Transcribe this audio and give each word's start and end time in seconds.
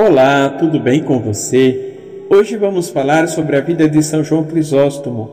Olá, 0.00 0.48
tudo 0.50 0.78
bem 0.78 1.02
com 1.02 1.18
você? 1.18 1.96
Hoje 2.30 2.56
vamos 2.56 2.88
falar 2.88 3.26
sobre 3.26 3.56
a 3.56 3.60
vida 3.60 3.88
de 3.88 4.00
São 4.00 4.22
João 4.22 4.44
Crisóstomo, 4.44 5.28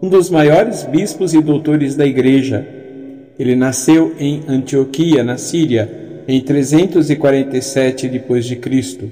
um 0.00 0.08
dos 0.08 0.30
maiores 0.30 0.84
bispos 0.84 1.34
e 1.34 1.40
doutores 1.40 1.96
da 1.96 2.06
Igreja. 2.06 2.64
Ele 3.36 3.56
nasceu 3.56 4.14
em 4.16 4.44
Antioquia, 4.46 5.24
na 5.24 5.36
Síria, 5.36 5.90
em 6.28 6.40
347 6.40 8.08
d.C. 8.08 9.10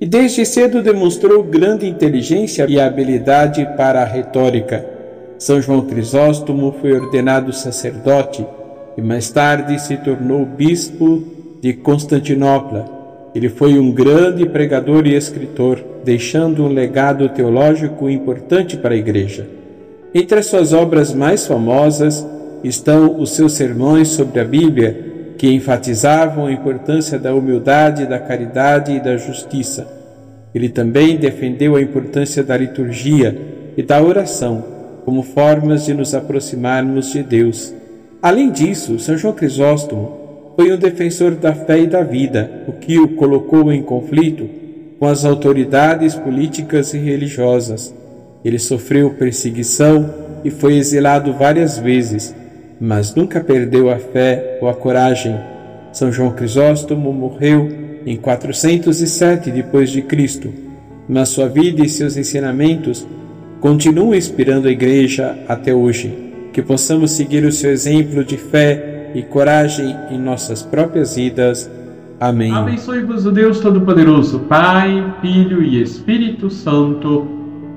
e 0.00 0.06
desde 0.06 0.46
cedo 0.46 0.82
demonstrou 0.82 1.42
grande 1.42 1.86
inteligência 1.86 2.64
e 2.66 2.80
habilidade 2.80 3.68
para 3.76 4.00
a 4.00 4.06
retórica. 4.06 4.82
São 5.38 5.60
João 5.60 5.82
Crisóstomo 5.82 6.74
foi 6.80 6.94
ordenado 6.94 7.52
sacerdote 7.52 8.46
e 8.96 9.02
mais 9.02 9.30
tarde 9.30 9.78
se 9.78 9.98
tornou 9.98 10.46
bispo 10.46 11.22
de 11.60 11.74
Constantinopla 11.74 12.96
ele 13.34 13.48
foi 13.48 13.78
um 13.78 13.90
grande 13.90 14.46
pregador 14.46 15.06
e 15.06 15.14
escritor, 15.14 15.78
deixando 16.04 16.64
um 16.64 16.68
legado 16.68 17.28
teológico 17.28 18.08
importante 18.08 18.76
para 18.76 18.94
a 18.94 18.96
Igreja. 18.98 19.46
Entre 20.14 20.38
as 20.38 20.46
suas 20.46 20.72
obras 20.72 21.12
mais 21.12 21.46
famosas 21.46 22.26
estão 22.64 23.20
os 23.20 23.32
seus 23.32 23.52
sermões 23.52 24.08
sobre 24.08 24.40
a 24.40 24.44
Bíblia, 24.44 25.34
que 25.36 25.52
enfatizavam 25.52 26.46
a 26.46 26.52
importância 26.52 27.18
da 27.18 27.34
humildade, 27.34 28.06
da 28.06 28.18
caridade 28.18 28.92
e 28.92 29.00
da 29.00 29.16
justiça. 29.16 29.86
Ele 30.54 30.68
também 30.68 31.16
defendeu 31.16 31.76
a 31.76 31.82
importância 31.82 32.42
da 32.42 32.56
liturgia 32.56 33.36
e 33.76 33.82
da 33.82 34.02
oração 34.02 34.64
como 35.04 35.22
formas 35.22 35.86
de 35.86 35.94
nos 35.94 36.14
aproximarmos 36.14 37.12
de 37.12 37.22
Deus. 37.22 37.72
Além 38.20 38.50
disso, 38.50 38.98
São 38.98 39.16
João 39.16 39.32
Crisóstomo 39.32 40.17
foi 40.58 40.72
um 40.72 40.76
defensor 40.76 41.36
da 41.36 41.54
fé 41.54 41.82
e 41.82 41.86
da 41.86 42.02
vida, 42.02 42.50
o 42.66 42.72
que 42.72 42.98
o 42.98 43.06
colocou 43.10 43.72
em 43.72 43.80
conflito 43.80 44.50
com 44.98 45.06
as 45.06 45.24
autoridades 45.24 46.16
políticas 46.16 46.92
e 46.92 46.98
religiosas. 46.98 47.94
Ele 48.44 48.58
sofreu 48.58 49.10
perseguição 49.10 50.12
e 50.42 50.50
foi 50.50 50.76
exilado 50.76 51.32
várias 51.32 51.78
vezes, 51.78 52.34
mas 52.80 53.14
nunca 53.14 53.38
perdeu 53.38 53.88
a 53.88 54.00
fé 54.00 54.58
ou 54.60 54.68
a 54.68 54.74
coragem. 54.74 55.38
São 55.92 56.10
João 56.10 56.32
Crisóstomo 56.32 57.12
morreu 57.12 57.68
em 58.04 58.16
407 58.16 59.52
depois 59.52 59.90
de 59.90 60.02
Cristo, 60.02 60.52
mas 61.08 61.28
sua 61.28 61.48
vida 61.48 61.86
e 61.86 61.88
seus 61.88 62.16
ensinamentos 62.16 63.06
continuam 63.60 64.12
inspirando 64.12 64.66
a 64.66 64.72
igreja 64.72 65.38
até 65.46 65.72
hoje. 65.72 66.12
Que 66.52 66.62
possamos 66.62 67.12
seguir 67.12 67.44
o 67.44 67.52
seu 67.52 67.70
exemplo 67.70 68.24
de 68.24 68.36
fé 68.36 68.97
e 69.14 69.22
coragem 69.22 69.96
em 70.10 70.18
nossas 70.18 70.62
próprias 70.62 71.16
vidas. 71.16 71.70
Amém. 72.20 72.52
Abençoe-vos 72.52 73.26
o 73.26 73.30
Deus 73.30 73.60
Todo-Poderoso, 73.60 74.40
Pai, 74.40 75.14
Filho 75.20 75.62
e 75.62 75.80
Espírito 75.80 76.50
Santo. 76.50 77.26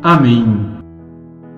Amém. 0.02 0.81